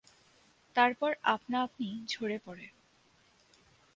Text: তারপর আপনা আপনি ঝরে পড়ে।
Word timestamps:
তারপর 0.75 1.11
আপনা 1.23 1.57
আপনি 1.63 1.87
ঝরে 2.07 2.37
পড়ে। 2.45 2.65